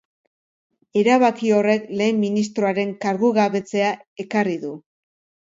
[1.01, 3.93] Erabaki horrek lehen ministroaren kargugabetzea
[4.27, 4.75] ekarri du.